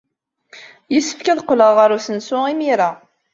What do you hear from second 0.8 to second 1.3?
Yessefk